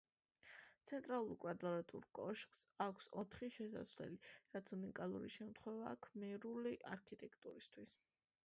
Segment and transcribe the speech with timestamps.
[0.89, 4.19] ცენტრალურ კვადრატულ კოშკს აქვს ოთხი შესასვლელი,
[4.57, 7.99] რაც უნიკალური შემთხვევაა ქმერული არქიტექტურისთვის.